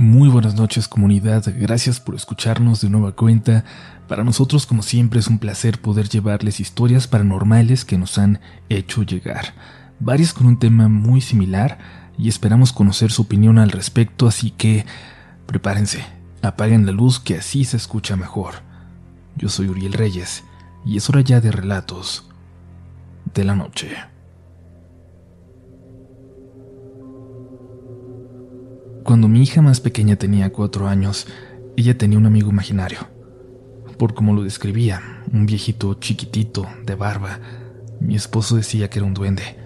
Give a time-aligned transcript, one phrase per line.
[0.00, 3.64] Muy buenas noches comunidad, gracias por escucharnos de nueva cuenta.
[4.06, 8.38] Para nosotros como siempre es un placer poder llevarles historias paranormales que nos han
[8.68, 9.54] hecho llegar,
[9.98, 11.78] varias con un tema muy similar
[12.16, 14.86] y esperamos conocer su opinión al respecto, así que
[15.46, 16.04] prepárense,
[16.42, 18.62] apaguen la luz que así se escucha mejor.
[19.34, 20.44] Yo soy Uriel Reyes
[20.86, 22.30] y es hora ya de relatos
[23.34, 23.96] de la noche.
[29.08, 31.26] Cuando mi hija más pequeña tenía cuatro años,
[31.78, 33.08] ella tenía un amigo imaginario.
[33.96, 37.40] Por como lo describía, un viejito chiquitito, de barba,
[38.00, 39.56] mi esposo decía que era un duende.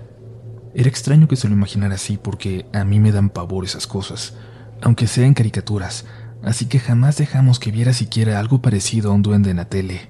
[0.76, 4.36] Era extraño que se lo imaginara así porque a mí me dan pavor esas cosas,
[4.80, 6.04] aunque sean caricaturas,
[6.44, 10.02] así que jamás dejamos que viera siquiera algo parecido a un duende en la tele.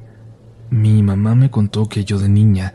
[0.68, 2.74] Mi mamá me contó que yo de niña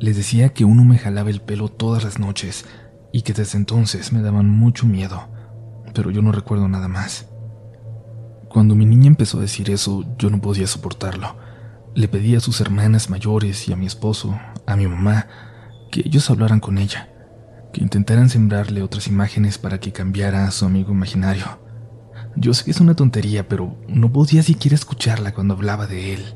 [0.00, 2.66] les decía que uno me jalaba el pelo todas las noches
[3.10, 5.32] y que desde entonces me daban mucho miedo
[5.94, 7.28] pero yo no recuerdo nada más.
[8.48, 11.36] Cuando mi niña empezó a decir eso, yo no podía soportarlo.
[11.94, 15.26] Le pedí a sus hermanas mayores y a mi esposo, a mi mamá,
[15.90, 17.08] que ellos hablaran con ella,
[17.72, 21.44] que intentaran sembrarle otras imágenes para que cambiara a su amigo imaginario.
[22.36, 26.34] Yo sé que es una tontería, pero no podía siquiera escucharla cuando hablaba de él.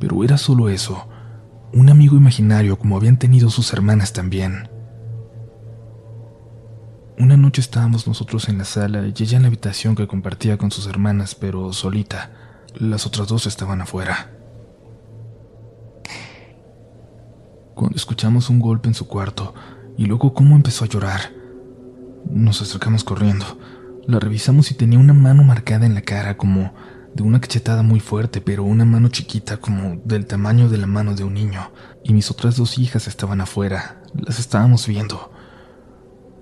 [0.00, 1.08] Pero era solo eso,
[1.72, 4.68] un amigo imaginario como habían tenido sus hermanas también.
[7.22, 10.72] Una noche estábamos nosotros en la sala y ella en la habitación que compartía con
[10.72, 12.32] sus hermanas, pero solita.
[12.74, 14.32] Las otras dos estaban afuera.
[17.76, 19.54] Cuando escuchamos un golpe en su cuarto
[19.96, 21.20] y luego cómo empezó a llorar,
[22.28, 23.46] nos acercamos corriendo.
[24.08, 26.74] La revisamos y tenía una mano marcada en la cara como
[27.14, 31.14] de una cachetada muy fuerte, pero una mano chiquita como del tamaño de la mano
[31.14, 31.70] de un niño.
[32.02, 34.02] Y mis otras dos hijas estaban afuera.
[34.12, 35.31] Las estábamos viendo.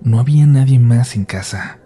[0.03, 1.77] No había nadie más en casa.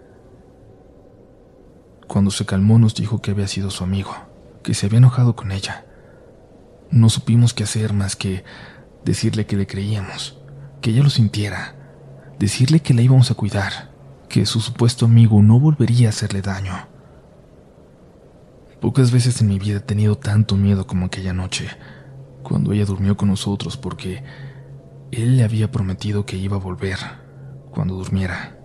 [2.08, 4.10] Cuando se calmó nos dijo que había sido su amigo,
[4.62, 5.84] que se había enojado con ella.
[6.90, 8.42] No supimos qué hacer más que
[9.04, 10.40] decirle que le creíamos,
[10.80, 11.74] que ella lo sintiera,
[12.38, 13.90] decirle que la íbamos a cuidar,
[14.30, 16.72] que su supuesto amigo no volvería a hacerle daño.
[18.80, 21.68] Pocas veces en mi vida he tenido tanto miedo como aquella noche,
[22.42, 24.24] cuando ella durmió con nosotros porque
[25.10, 27.25] él le había prometido que iba a volver
[27.76, 28.56] cuando durmiera.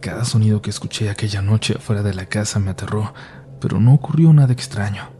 [0.00, 3.12] Cada sonido que escuché aquella noche afuera de la casa me aterró,
[3.60, 5.10] pero no ocurrió nada extraño.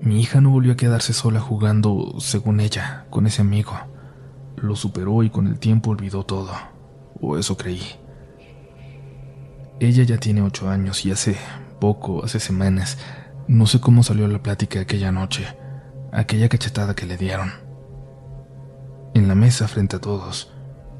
[0.00, 3.74] Mi hija no volvió a quedarse sola jugando, según ella, con ese amigo.
[4.56, 6.52] Lo superó y con el tiempo olvidó todo,
[7.20, 7.82] o eso creí.
[9.80, 11.36] Ella ya tiene ocho años y hace
[11.80, 12.96] poco, hace semanas,
[13.46, 15.46] no sé cómo salió la plática aquella noche,
[16.12, 17.52] aquella cachetada que le dieron.
[19.12, 20.53] En la mesa frente a todos,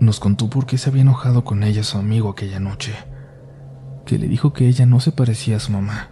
[0.04, 2.94] nos contó por qué se había enojado con ella su amigo aquella noche,
[4.06, 6.10] que le dijo que ella no se parecía a su mamá,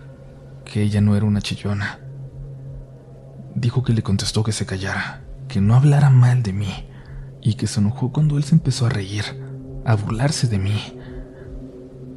[0.64, 2.00] que ella no era una chillona.
[3.54, 6.88] Dijo que le contestó que se callara, que no hablara mal de mí,
[7.40, 9.24] y que se enojó cuando él se empezó a reír,
[9.84, 10.98] a burlarse de mí,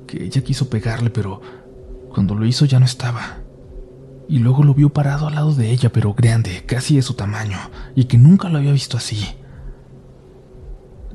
[0.07, 1.41] que ella quiso pegarle, pero
[2.09, 3.39] cuando lo hizo ya no estaba.
[4.27, 7.57] Y luego lo vio parado al lado de ella, pero grande, casi de su tamaño,
[7.95, 9.35] y que nunca lo había visto así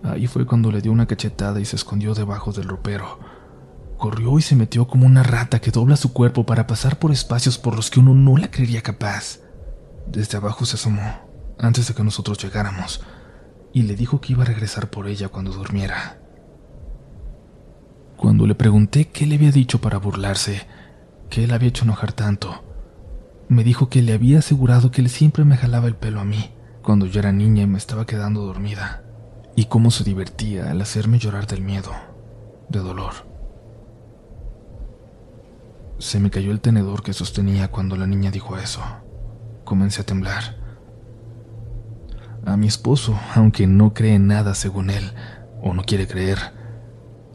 [0.03, 3.19] Ahí fue cuando le dio una cachetada y se escondió debajo del ropero.
[3.99, 7.59] Corrió y se metió como una rata que dobla su cuerpo para pasar por espacios
[7.59, 9.41] por los que uno no la creería capaz.
[10.07, 11.29] Desde abajo se asomó,
[11.59, 13.03] antes de que nosotros llegáramos,
[13.75, 16.19] y le dijo que iba a regresar por ella cuando durmiera.
[18.17, 20.67] Cuando le pregunté qué le había dicho para burlarse,
[21.29, 22.65] qué él había hecho enojar tanto,
[23.49, 26.51] me dijo que le había asegurado que él siempre me jalaba el pelo a mí,
[26.83, 29.05] cuando yo era niña y me estaba quedando dormida
[29.57, 31.91] y cómo se divertía al hacerme llorar del miedo,
[32.69, 33.13] de dolor.
[35.99, 38.81] Se me cayó el tenedor que sostenía cuando la niña dijo eso.
[39.65, 40.57] Comencé a temblar.
[42.47, 45.13] A mi esposo, aunque no cree en nada según él,
[45.63, 46.39] o no quiere creer,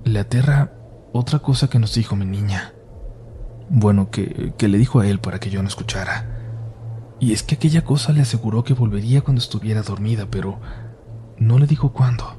[0.04, 0.74] le aterra
[1.14, 2.74] otra cosa que nos dijo mi niña.
[3.70, 6.36] Bueno, que, que le dijo a él para que yo no escuchara.
[7.20, 10.60] Y es que aquella cosa le aseguró que volvería cuando estuviera dormida, pero
[11.38, 12.36] no le dijo cuándo,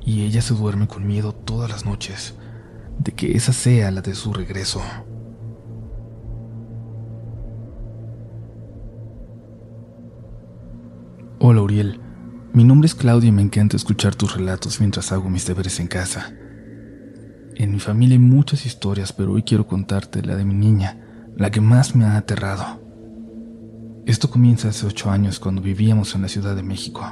[0.00, 2.34] y ella se duerme con miedo todas las noches
[2.98, 4.80] de que esa sea la de su regreso.
[11.38, 12.00] Hola Uriel,
[12.52, 15.86] mi nombre es Claudia y me encanta escuchar tus relatos mientras hago mis deberes en
[15.86, 16.32] casa.
[17.54, 20.98] En mi familia hay muchas historias, pero hoy quiero contarte la de mi niña,
[21.36, 22.80] la que más me ha aterrado.
[24.06, 27.02] Esto comienza hace ocho años cuando vivíamos en la Ciudad de México.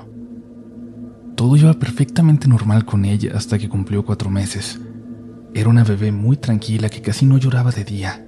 [1.44, 4.80] Todo iba perfectamente normal con ella hasta que cumplió cuatro meses.
[5.52, 8.26] Era una bebé muy tranquila que casi no lloraba de día.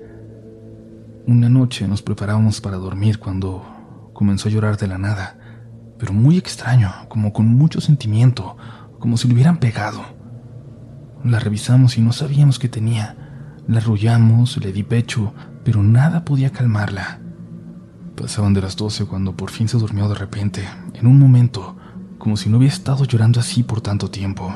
[1.27, 3.65] Una noche nos preparábamos para dormir cuando
[4.13, 5.39] comenzó a llorar de la nada,
[5.99, 8.59] pero muy extraño, como con mucho sentimiento,
[8.99, 10.05] como si le hubieran pegado.
[11.25, 13.17] La revisamos y no sabíamos qué tenía.
[13.67, 15.33] La arrullamos, le di pecho,
[15.65, 17.21] pero nada podía calmarla.
[18.15, 21.79] Pasaban de las doce cuando por fin se durmió de repente, en un momento,
[22.19, 24.53] como si no hubiera estado llorando así por tanto tiempo.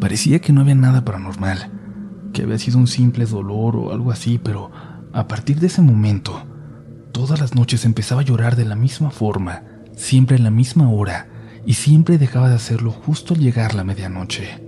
[0.00, 1.70] Parecía que no había nada paranormal,
[2.32, 4.70] que había sido un simple dolor o algo así, pero
[5.12, 6.44] a partir de ese momento,
[7.12, 9.62] todas las noches empezaba a llorar de la misma forma,
[9.94, 11.28] siempre en la misma hora,
[11.64, 14.62] y siempre dejaba de hacerlo justo al llegar la medianoche.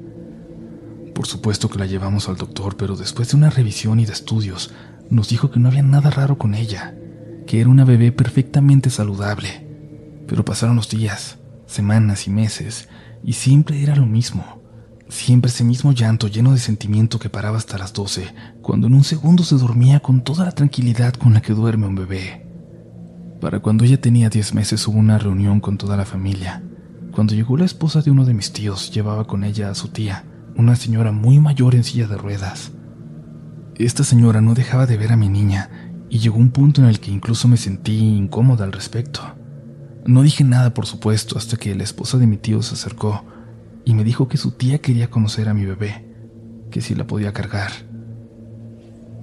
[1.14, 4.72] Por supuesto que la llevamos al doctor, pero después de una revisión y de estudios,
[5.10, 6.94] nos dijo que no había nada raro con ella,
[7.46, 9.63] que era una bebé perfectamente saludable.
[10.26, 12.88] Pero pasaron los días, semanas y meses,
[13.22, 14.62] y siempre era lo mismo.
[15.08, 19.04] Siempre ese mismo llanto lleno de sentimiento que paraba hasta las doce, cuando en un
[19.04, 22.46] segundo se dormía con toda la tranquilidad con la que duerme un bebé.
[23.40, 26.62] Para cuando ella tenía diez meses hubo una reunión con toda la familia.
[27.12, 30.24] Cuando llegó la esposa de uno de mis tíos, llevaba con ella a su tía,
[30.56, 32.72] una señora muy mayor en silla de ruedas.
[33.76, 35.68] Esta señora no dejaba de ver a mi niña
[36.08, 39.20] y llegó un punto en el que incluso me sentí incómoda al respecto.
[40.06, 43.24] No dije nada, por supuesto, hasta que la esposa de mi tío se acercó
[43.84, 46.04] y me dijo que su tía quería conocer a mi bebé,
[46.70, 47.70] que si la podía cargar.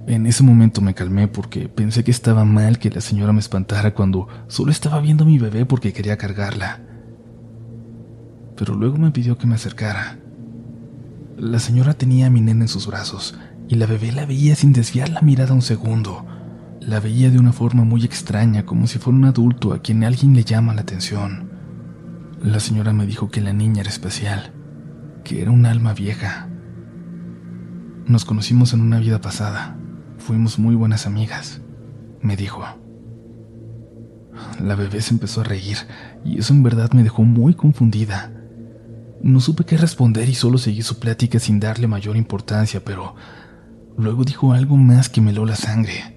[0.08, 3.94] En ese momento me calmé porque pensé que estaba mal que la señora me espantara
[3.94, 6.80] cuando solo estaba viendo a mi bebé porque quería cargarla.
[8.56, 10.18] Pero luego me pidió que me acercara.
[11.36, 13.38] La señora tenía a mi nena en sus brazos
[13.68, 16.26] y la bebé la veía sin desviar la mirada un segundo.
[16.86, 20.34] La veía de una forma muy extraña, como si fuera un adulto a quien alguien
[20.34, 21.48] le llama la atención.
[22.42, 24.52] La señora me dijo que la niña era especial,
[25.22, 26.48] que era un alma vieja.
[28.06, 29.76] Nos conocimos en una vida pasada.
[30.18, 31.60] Fuimos muy buenas amigas,
[32.20, 32.64] me dijo.
[34.60, 35.76] La bebé se empezó a reír
[36.24, 38.32] y eso en verdad me dejó muy confundida.
[39.22, 43.14] No supe qué responder y solo seguí su plática sin darle mayor importancia, pero
[43.96, 46.11] luego dijo algo más que me la sangre.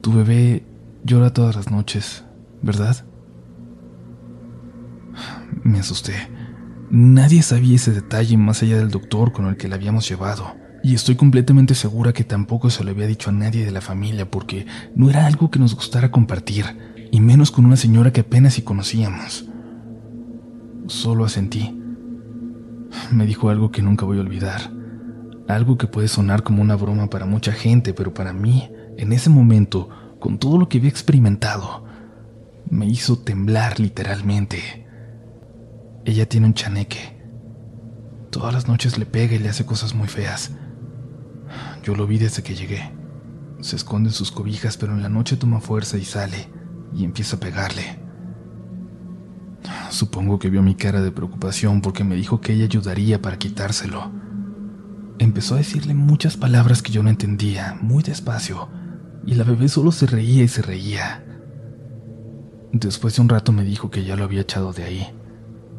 [0.00, 0.64] Tu bebé
[1.04, 2.24] llora todas las noches,
[2.62, 3.04] ¿verdad?
[5.62, 6.14] Me asusté.
[6.90, 10.94] Nadie sabía ese detalle más allá del doctor con el que la habíamos llevado, y
[10.94, 14.66] estoy completamente segura que tampoco se lo había dicho a nadie de la familia porque
[14.94, 16.64] no era algo que nos gustara compartir,
[17.12, 19.46] y menos con una señora que apenas si conocíamos.
[20.86, 21.78] Solo asentí.
[23.12, 24.72] Me dijo algo que nunca voy a olvidar,
[25.46, 28.70] algo que puede sonar como una broma para mucha gente, pero para mí,
[29.00, 29.88] en ese momento,
[30.18, 31.84] con todo lo que había experimentado,
[32.68, 34.86] me hizo temblar literalmente.
[36.04, 37.18] Ella tiene un chaneque.
[38.30, 40.52] Todas las noches le pega y le hace cosas muy feas.
[41.82, 42.92] Yo lo vi desde que llegué.
[43.60, 46.50] Se esconde en sus cobijas, pero en la noche toma fuerza y sale
[46.94, 47.98] y empieza a pegarle.
[49.88, 54.10] Supongo que vio mi cara de preocupación porque me dijo que ella ayudaría para quitárselo.
[55.18, 58.68] Empezó a decirle muchas palabras que yo no entendía, muy despacio,
[59.26, 61.24] y la bebé solo se reía y se reía.
[62.72, 65.06] Después de un rato me dijo que ya lo había echado de ahí.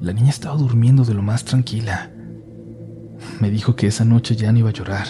[0.01, 2.11] La niña estaba durmiendo de lo más tranquila.
[3.39, 5.07] Me dijo que esa noche ya no iba a llorar.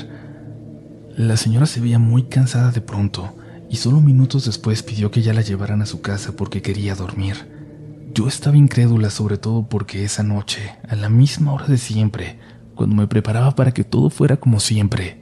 [1.18, 3.36] La señora se veía muy cansada de pronto
[3.70, 7.36] y solo minutos después pidió que ya la llevaran a su casa porque quería dormir.
[8.14, 12.38] Yo estaba incrédula sobre todo porque esa noche, a la misma hora de siempre,
[12.76, 15.22] cuando me preparaba para que todo fuera como siempre,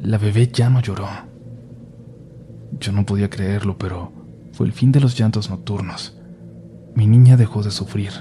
[0.00, 1.08] la bebé ya no lloró.
[2.80, 4.12] Yo no podía creerlo, pero
[4.52, 6.18] fue el fin de los llantos nocturnos.
[6.94, 8.12] Mi niña dejó de sufrir.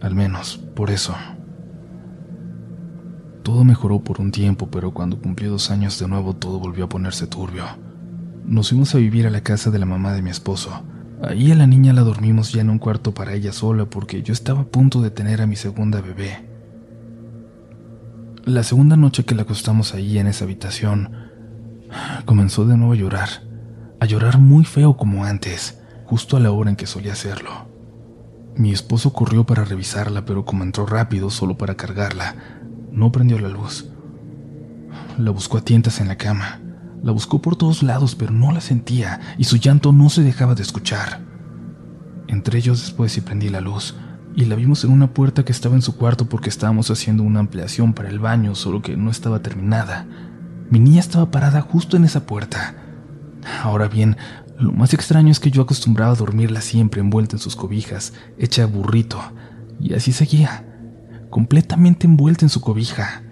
[0.00, 1.14] Al menos, por eso.
[3.42, 6.88] Todo mejoró por un tiempo, pero cuando cumplió dos años de nuevo todo volvió a
[6.88, 7.64] ponerse turbio.
[8.46, 10.82] Nos fuimos a vivir a la casa de la mamá de mi esposo.
[11.22, 14.32] Ahí a la niña la dormimos ya en un cuarto para ella sola porque yo
[14.32, 16.46] estaba a punto de tener a mi segunda bebé.
[18.44, 21.23] La segunda noche que la acostamos ahí en esa habitación,
[22.24, 23.28] comenzó de nuevo a llorar,
[24.00, 27.68] a llorar muy feo como antes, justo a la hora en que solía hacerlo.
[28.56, 32.36] Mi esposo corrió para revisarla, pero como entró rápido solo para cargarla,
[32.92, 33.88] no prendió la luz.
[35.18, 36.60] La buscó a tientas en la cama.
[37.02, 40.54] La buscó por todos lados, pero no la sentía y su llanto no se dejaba
[40.54, 41.20] de escuchar.
[42.28, 43.94] Entre ellos después y prendí la luz
[44.36, 47.40] y la vimos en una puerta que estaba en su cuarto porque estábamos haciendo una
[47.40, 50.06] ampliación para el baño, solo que no estaba terminada.
[50.70, 52.74] Mi niña estaba parada justo en esa puerta.
[53.62, 54.16] Ahora bien,
[54.58, 58.66] lo más extraño es que yo acostumbraba a dormirla siempre envuelta en sus cobijas, hecha
[58.66, 59.20] burrito,
[59.80, 60.70] y así seguía.
[61.30, 63.22] completamente envuelta en su cobija.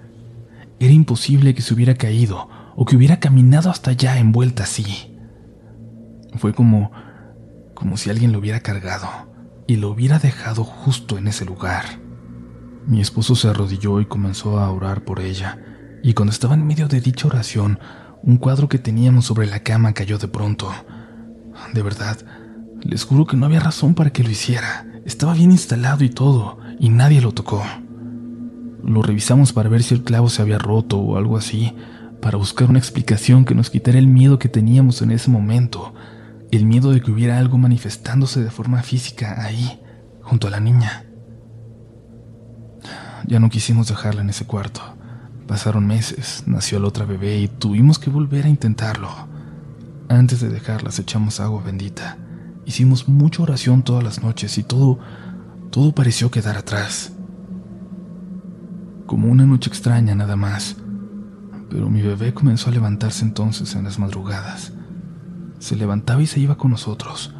[0.80, 5.16] Era imposible que se hubiera caído o que hubiera caminado hasta allá envuelta así.
[6.38, 6.90] Fue como
[7.82, 9.08] como si alguien lo hubiera cargado
[9.66, 11.84] y lo hubiera dejado justo en ese lugar.
[12.86, 15.58] Mi esposo se arrodilló y comenzó a orar por ella,
[16.02, 17.78] y cuando estaba en medio de dicha oración,
[18.22, 20.70] un cuadro que teníamos sobre la cama cayó de pronto.
[21.72, 22.18] De verdad,
[22.82, 24.86] les juro que no había razón para que lo hiciera.
[25.04, 27.62] Estaba bien instalado y todo, y nadie lo tocó.
[28.82, 31.74] Lo revisamos para ver si el clavo se había roto o algo así,
[32.20, 35.94] para buscar una explicación que nos quitara el miedo que teníamos en ese momento,
[36.50, 39.80] el miedo de que hubiera algo manifestándose de forma física ahí,
[40.20, 41.04] junto a la niña.
[43.26, 44.82] Ya no quisimos dejarla en ese cuarto.
[45.52, 49.10] Pasaron meses, nació la otra bebé y tuvimos que volver a intentarlo.
[50.08, 52.16] Antes de dejarlas echamos agua bendita.
[52.64, 54.98] Hicimos mucha oración todas las noches y todo,
[55.70, 57.12] todo pareció quedar atrás.
[59.04, 60.76] Como una noche extraña nada más.
[61.68, 64.72] Pero mi bebé comenzó a levantarse entonces en las madrugadas.
[65.58, 67.34] Se levantaba y se iba con nosotros.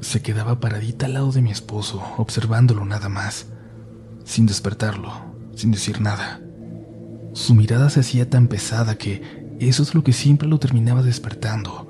[0.00, 3.46] Se quedaba paradita al lado de mi esposo, observándolo nada más,
[4.24, 5.12] sin despertarlo,
[5.54, 6.40] sin decir nada.
[7.32, 11.88] Su mirada se hacía tan pesada que eso es lo que siempre lo terminaba despertando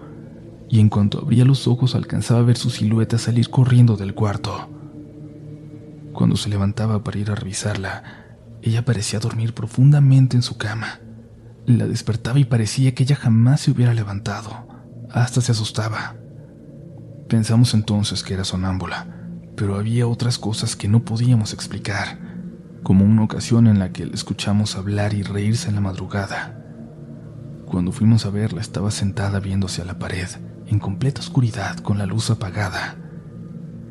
[0.73, 4.71] y en cuanto abría los ojos alcanzaba a ver su silueta salir corriendo del cuarto.
[6.15, 8.03] Cuando se levantaba para ir a revisarla,
[8.63, 11.01] ella parecía dormir profundamente en su cama.
[11.67, 14.67] La despertaba y parecía que ella jamás se hubiera levantado.
[15.11, 16.17] Hasta se asustaba.
[17.29, 19.15] Pensamos entonces que era sonámbula,
[19.57, 22.19] pero había otras cosas que no podíamos explicar,
[22.83, 26.59] como una ocasión en la que la escuchamos hablar y reírse en la madrugada.
[27.67, 30.29] Cuando fuimos a verla estaba sentada viéndose a la pared
[30.67, 32.97] en completa oscuridad con la luz apagada.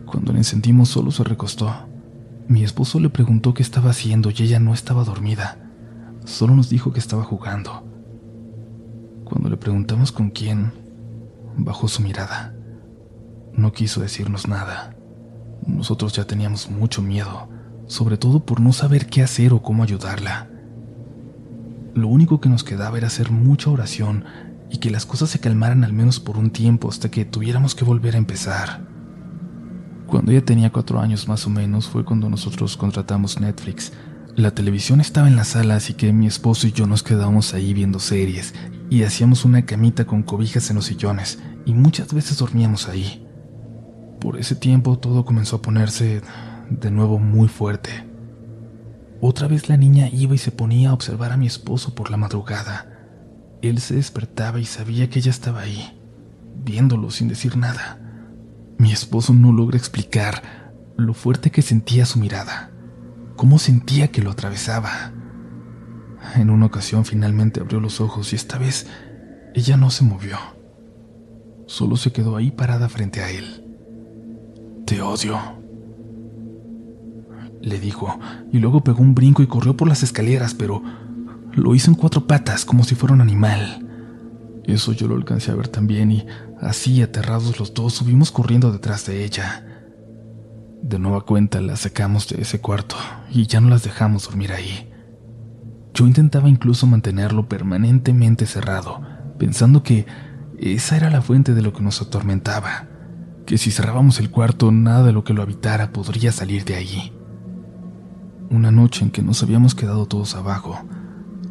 [0.06, 1.74] Cuando la encendimos solo se recostó.
[2.48, 5.58] Mi esposo le preguntó qué estaba haciendo y ella no estaba dormida.
[6.26, 7.88] Solo nos dijo que estaba jugando.
[9.24, 10.74] Cuando le preguntamos con quién,
[11.56, 12.54] bajó su mirada.
[13.54, 14.96] No quiso decirnos nada.
[15.66, 17.48] Nosotros ya teníamos mucho miedo,
[17.92, 20.48] sobre todo por no saber qué hacer o cómo ayudarla.
[21.94, 24.24] Lo único que nos quedaba era hacer mucha oración
[24.70, 27.84] y que las cosas se calmaran al menos por un tiempo hasta que tuviéramos que
[27.84, 28.88] volver a empezar.
[30.08, 33.92] Cuando ella tenía cuatro años más o menos fue cuando nosotros contratamos Netflix.
[34.38, 37.74] La televisión estaba en la sala, así que mi esposo y yo nos quedábamos ahí
[37.74, 38.54] viendo series
[38.90, 43.28] y hacíamos una camita con cobijas en los sillones y muchas veces dormíamos ahí.
[44.22, 46.22] Por ese tiempo todo comenzó a ponerse
[46.80, 47.92] de nuevo muy fuerte.
[49.20, 52.18] Otra vez la niña iba y se ponía a observar a mi esposo por la
[52.18, 52.88] madrugada.
[53.62, 56.00] Él se despertaba y sabía que ella estaba ahí,
[56.64, 58.00] viéndolo sin decir nada.
[58.78, 62.72] Mi esposo no logra explicar lo fuerte que sentía su mirada,
[63.36, 65.12] cómo sentía que lo atravesaba.
[66.36, 68.88] En una ocasión finalmente abrió los ojos y esta vez
[69.54, 70.38] ella no se movió.
[71.68, 73.66] Solo se quedó ahí parada frente a él.
[74.86, 75.61] Te odio,
[77.62, 78.20] le dijo,
[78.52, 80.82] y luego pegó un brinco y corrió por las escaleras, pero
[81.54, 83.88] lo hizo en cuatro patas, como si fuera un animal.
[84.66, 86.26] Eso yo lo alcancé a ver también y,
[86.60, 89.66] así aterrados los dos, subimos corriendo detrás de ella.
[90.82, 92.96] De nueva cuenta la sacamos de ese cuarto
[93.32, 94.92] y ya no las dejamos dormir ahí.
[95.94, 99.02] Yo intentaba incluso mantenerlo permanentemente cerrado,
[99.38, 100.06] pensando que
[100.58, 102.88] esa era la fuente de lo que nos atormentaba,
[103.46, 107.12] que si cerrábamos el cuarto nada de lo que lo habitara podría salir de allí.
[108.52, 110.78] Una noche en que nos habíamos quedado todos abajo,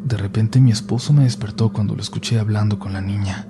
[0.05, 3.47] de repente mi esposo me despertó cuando lo escuché hablando con la niña.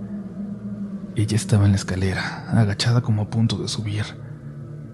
[1.18, 4.06] Ella estaba en la escalera, agachada como a punto de subir,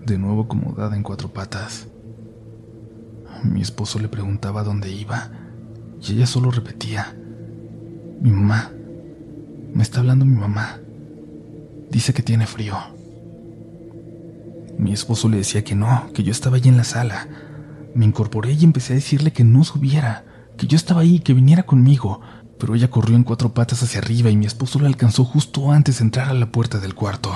[0.08, 1.88] de nuevo acomodada en cuatro patas.
[3.44, 5.30] Mi esposo le preguntaba dónde iba
[6.02, 7.16] y ella solo repetía,
[8.22, 8.72] mi mamá,
[9.72, 10.80] me está hablando mi mamá,
[11.92, 12.76] dice que tiene frío.
[14.80, 17.28] Mi esposo le decía que no, que yo estaba allí en la sala.
[17.98, 20.24] Me incorporé y empecé a decirle que no subiera,
[20.56, 22.22] que yo estaba ahí, que viniera conmigo,
[22.60, 25.98] pero ella corrió en cuatro patas hacia arriba y mi esposo la alcanzó justo antes
[25.98, 27.34] de entrar a la puerta del cuarto.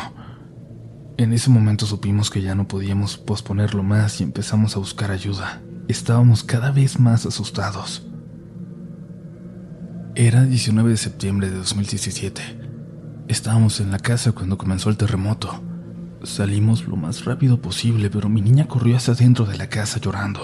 [1.17, 5.63] En ese momento supimos que ya no podíamos posponerlo más y empezamos a buscar ayuda.
[5.87, 8.05] Estábamos cada vez más asustados.
[10.13, 12.41] Era 19 de septiembre de 2017.
[13.27, 15.70] Estábamos en la casa cuando comenzó el terremoto.
[16.23, 20.41] Salimos lo más rápido posible, pero mi niña corrió hacia dentro de la casa llorando.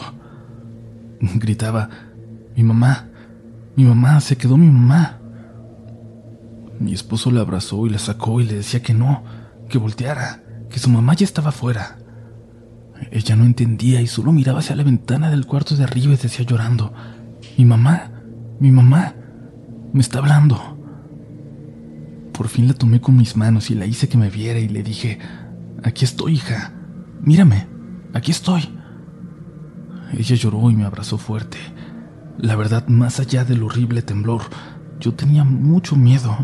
[1.22, 1.89] Gritaba,
[2.55, 3.10] mi mamá,
[3.75, 5.19] mi mamá, se quedó mi mamá.
[6.79, 9.24] Mi esposo la abrazó y la sacó y le decía que no,
[9.69, 11.98] que volteara, que su mamá ya estaba fuera.
[13.12, 16.46] Ella no entendía y solo miraba hacia la ventana del cuarto de arriba y decía
[16.46, 16.91] llorando,
[17.55, 18.12] mi mamá,
[18.60, 19.13] mi mamá,
[19.93, 20.60] me está hablando.
[22.34, 24.81] Por fin la tomé con mis manos y la hice que me viera y le
[24.81, 25.19] dije,
[25.88, 26.74] aquí estoy, hija,
[27.22, 27.67] mírame,
[28.13, 28.70] aquí estoy.
[30.13, 31.58] Ella lloró y me abrazó fuerte.
[32.38, 34.41] La verdad, más allá del horrible temblor,
[35.00, 36.38] yo tenía mucho miedo.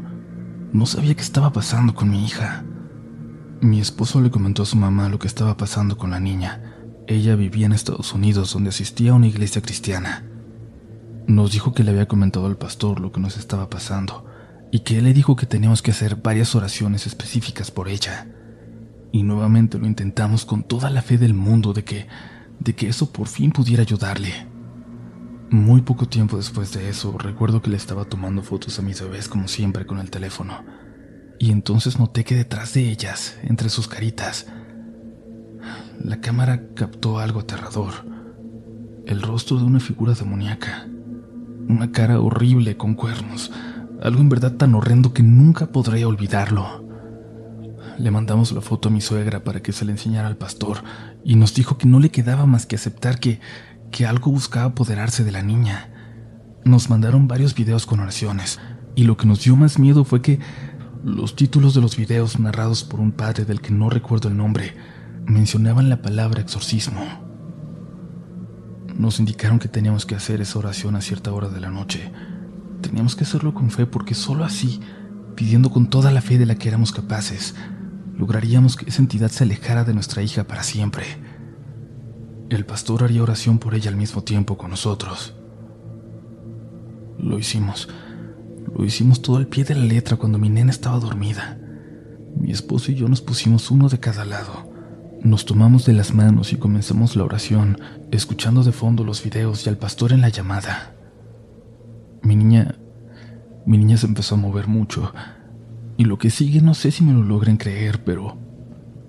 [0.71, 2.63] No sabía qué estaba pasando con mi hija.
[3.61, 6.61] Mi esposo le comentó a su mamá lo que estaba pasando con la niña.
[7.07, 10.25] Ella vivía en Estados Unidos donde asistía a una iglesia cristiana.
[11.27, 14.25] Nos dijo que le había comentado al pastor lo que nos estaba pasando
[14.71, 18.27] y que él le dijo que teníamos que hacer varias oraciones específicas por ella.
[19.13, 22.07] Y nuevamente lo intentamos con toda la fe del mundo de que
[22.59, 24.47] de que eso por fin pudiera ayudarle.
[25.49, 29.27] Muy poco tiempo después de eso, recuerdo que le estaba tomando fotos a mis bebés
[29.27, 30.63] como siempre con el teléfono.
[31.39, 34.47] Y entonces noté que detrás de ellas, entre sus caritas,
[36.01, 37.93] la cámara captó algo aterrador.
[39.05, 40.87] El rostro de una figura demoníaca.
[41.67, 43.51] Una cara horrible con cuernos.
[44.01, 46.82] Algo en verdad tan horrendo que nunca podré olvidarlo.
[47.97, 50.83] Le mandamos la foto a mi suegra para que se la enseñara al pastor
[51.23, 53.39] y nos dijo que no le quedaba más que aceptar que,
[53.91, 55.89] que algo buscaba apoderarse de la niña.
[56.65, 58.59] Nos mandaron varios videos con oraciones
[58.95, 60.39] y lo que nos dio más miedo fue que
[61.03, 64.73] los títulos de los videos narrados por un padre del que no recuerdo el nombre
[65.25, 67.01] mencionaban la palabra exorcismo.
[68.97, 72.11] Nos indicaron que teníamos que hacer esa oración a cierta hora de la noche.
[72.81, 74.79] Teníamos que hacerlo con fe porque solo así,
[75.35, 77.55] pidiendo con toda la fe de la que éramos capaces,
[78.17, 81.05] lograríamos que esa entidad se alejara de nuestra hija para siempre.
[82.49, 85.35] El pastor haría oración por ella al mismo tiempo con nosotros.
[87.17, 87.89] Lo hicimos.
[88.75, 91.57] Lo hicimos todo al pie de la letra cuando mi nena estaba dormida.
[92.35, 94.71] Mi esposo y yo nos pusimos uno de cada lado.
[95.23, 97.79] Nos tomamos de las manos y comenzamos la oración,
[98.11, 100.95] escuchando de fondo los videos y al pastor en la llamada.
[102.21, 102.75] Mi niña...
[103.65, 105.13] Mi niña se empezó a mover mucho,
[105.97, 108.37] y lo que sigue no sé si me lo logren creer, pero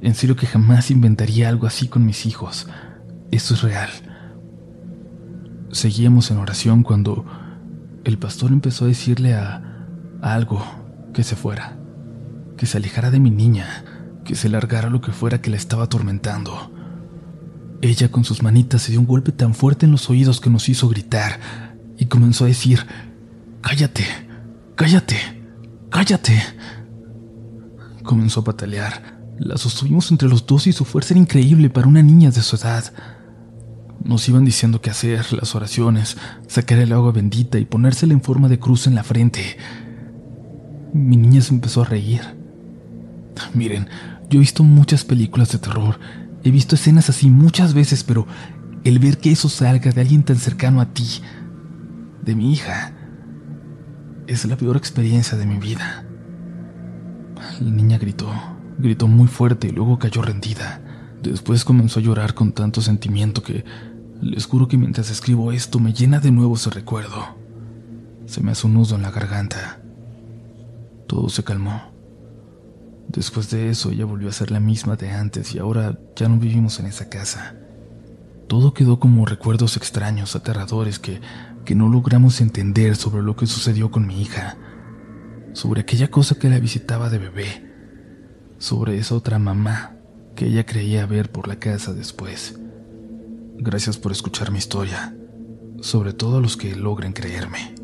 [0.00, 2.66] en serio que jamás inventaría algo así con mis hijos.
[3.30, 3.90] Esto es real.
[5.70, 7.24] Seguíamos en oración cuando
[8.04, 9.86] el pastor empezó a decirle a,
[10.20, 10.64] algo
[11.12, 11.76] que se fuera,
[12.56, 13.84] que se alejara de mi niña,
[14.24, 16.70] que se largara lo que fuera que la estaba atormentando.
[17.82, 20.68] Ella con sus manitas se dio un golpe tan fuerte en los oídos que nos
[20.68, 21.40] hizo gritar
[21.98, 22.86] y comenzó a decir,
[23.60, 24.04] cállate,
[24.76, 25.43] cállate,
[25.94, 26.42] cállate.
[28.02, 29.20] Comenzó a patalear.
[29.38, 32.56] La sostuvimos entre los dos y su fuerza era increíble para una niña de su
[32.56, 32.92] edad.
[34.02, 36.16] Nos iban diciendo qué hacer, las oraciones,
[36.48, 39.56] sacar el agua bendita y ponérsela en forma de cruz en la frente.
[40.92, 42.22] Mi niña se empezó a reír.
[43.54, 43.88] Miren,
[44.28, 46.00] yo he visto muchas películas de terror,
[46.42, 48.26] he visto escenas así muchas veces, pero
[48.82, 51.22] el ver que eso salga de alguien tan cercano a ti,
[52.22, 52.93] de mi hija,
[54.26, 56.04] es la peor experiencia de mi vida.
[57.60, 58.30] La niña gritó,
[58.78, 60.80] gritó muy fuerte y luego cayó rendida.
[61.22, 63.64] Después comenzó a llorar con tanto sentimiento que
[64.20, 67.36] les juro que mientras escribo esto me llena de nuevo ese recuerdo.
[68.26, 69.80] Se me hace un nudo en la garganta.
[71.06, 71.92] Todo se calmó.
[73.08, 76.38] Después de eso ella volvió a ser la misma de antes y ahora ya no
[76.38, 77.54] vivimos en esa casa.
[78.48, 81.20] Todo quedó como recuerdos extraños, aterradores que,
[81.64, 84.56] que no logramos entender sobre lo que sucedió con mi hija,
[85.52, 87.72] sobre aquella cosa que la visitaba de bebé,
[88.58, 89.96] sobre esa otra mamá
[90.34, 92.58] que ella creía ver por la casa después.
[93.56, 95.16] Gracias por escuchar mi historia,
[95.80, 97.74] sobre todo a los que logren creerme.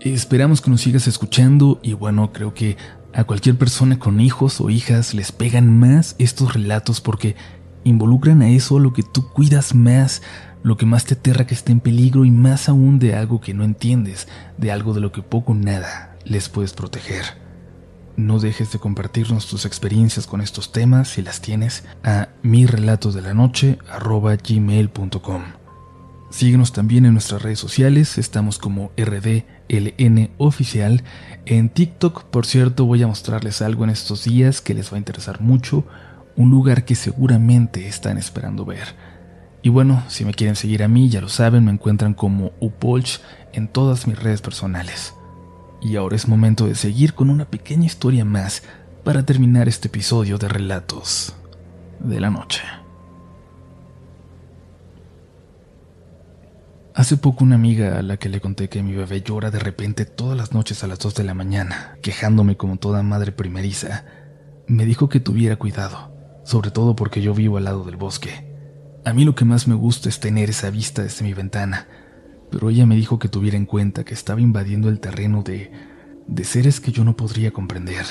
[0.00, 2.76] Esperamos que nos sigas escuchando y bueno, creo que
[3.14, 7.36] a cualquier persona con hijos o hijas les pegan más estos relatos porque
[7.84, 10.22] involucran a eso lo que tú cuidas más,
[10.62, 13.54] lo que más te aterra que esté en peligro y más aún de algo que
[13.54, 17.24] no entiendes, de algo de lo que poco o nada les puedes proteger.
[18.16, 22.64] No dejes de compartirnos tus experiencias con estos temas si las tienes a mi
[23.12, 23.78] de la noche.
[26.34, 31.04] Síguenos también en nuestras redes sociales, estamos como RDLN oficial.
[31.46, 34.98] En TikTok, por cierto, voy a mostrarles algo en estos días que les va a
[34.98, 35.86] interesar mucho,
[36.34, 38.96] un lugar que seguramente están esperando ver.
[39.62, 43.20] Y bueno, si me quieren seguir a mí, ya lo saben, me encuentran como Upolch
[43.52, 45.14] en todas mis redes personales.
[45.80, 48.64] Y ahora es momento de seguir con una pequeña historia más
[49.04, 51.32] para terminar este episodio de Relatos
[52.00, 52.83] de la Noche.
[56.94, 60.04] Hace poco una amiga a la que le conté que mi bebé llora de repente
[60.04, 64.04] todas las noches a las 2 de la mañana, quejándome como toda madre primeriza,
[64.68, 68.48] Me dijo que tuviera cuidado, sobre todo porque yo vivo al lado del bosque.
[69.04, 71.88] A mí lo que más me gusta es tener esa vista desde mi ventana,
[72.48, 75.72] pero ella me dijo que tuviera en cuenta que estaba invadiendo el terreno de,
[76.28, 78.06] de seres que yo no podría comprender.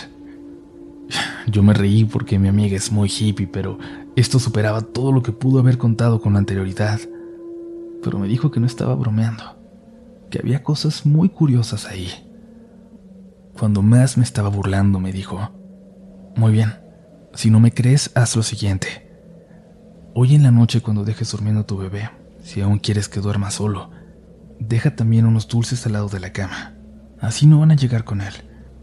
[1.48, 3.80] Yo me reí porque mi amiga es muy hippie, pero
[4.17, 7.00] esto superaba todo lo que pudo haber contado con anterioridad.
[8.04, 9.44] Pero me dijo que no estaba bromeando,
[10.30, 12.10] que había cosas muy curiosas ahí.
[13.58, 15.50] Cuando más me estaba burlando, me dijo,
[16.36, 16.74] Muy bien,
[17.34, 19.10] si no me crees, haz lo siguiente.
[20.13, 22.10] Hoy en la noche cuando dejes durmiendo a tu bebé,
[22.44, 23.89] si aún quieres que duerma solo,
[24.60, 26.76] deja también unos dulces al lado de la cama.
[27.20, 28.34] Así no van a llegar con él.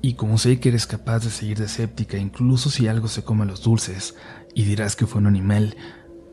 [0.02, 3.44] Y como sé que eres capaz de seguir de escéptica incluso si algo se come
[3.44, 4.16] los dulces
[4.54, 5.76] y dirás que fue un animal,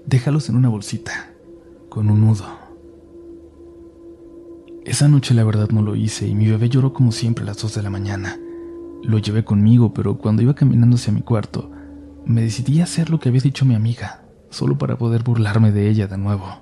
[0.06, 1.32] déjalos en una bolsita,
[1.90, 2.67] con un nudo.
[4.88, 7.62] Esa noche la verdad no lo hice y mi bebé lloró como siempre a las
[7.62, 8.40] dos de la mañana.
[9.04, 11.70] Lo llevé conmigo, pero cuando iba caminando hacia mi cuarto,
[12.26, 15.90] me decidí a hacer lo que había dicho mi amiga, solo para poder burlarme de
[15.90, 16.62] ella de nuevo.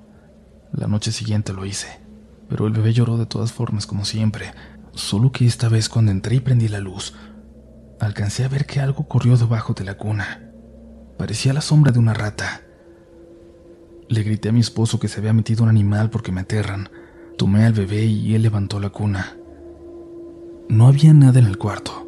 [0.72, 2.00] La noche siguiente lo hice,
[2.48, 4.50] pero el bebé lloró de todas formas como siempre,
[4.92, 7.14] solo que esta vez cuando entré y prendí la luz,
[8.00, 10.50] alcancé a ver que algo corrió debajo de la cuna.
[11.16, 12.62] Parecía la sombra de una rata.
[14.08, 16.88] Le grité a mi esposo que se había metido un animal porque me aterran.
[17.36, 19.36] Tomé al bebé y él levantó la cuna.
[20.68, 22.06] No había nada en el cuarto,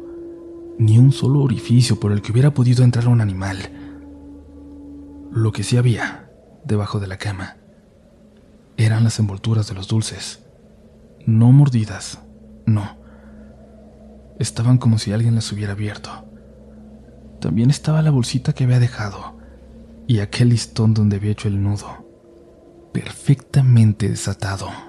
[0.79, 3.57] ni un solo orificio por el que hubiera podido entrar un animal.
[5.31, 6.29] Lo que sí había,
[6.65, 7.57] debajo de la cama,
[8.77, 10.43] eran las envolturas de los dulces.
[11.25, 12.19] No mordidas,
[12.65, 12.97] no.
[14.39, 16.09] Estaban como si alguien las hubiera abierto.
[17.39, 19.37] También estaba la bolsita que había dejado
[20.07, 22.07] y aquel listón donde había hecho el nudo,
[22.93, 24.88] perfectamente desatado.